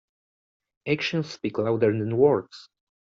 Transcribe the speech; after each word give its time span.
Actions 0.87 1.29
speak 1.29 1.59
louder 1.59 1.91
than 1.95 2.17
words. 2.17 2.69